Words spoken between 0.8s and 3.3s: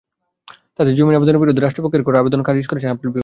জামিন আবেদনের বিরুদ্ধে রাষ্ট্রপক্ষের করা আবেদন খারিজ করেছেন আপিল বিভাগ।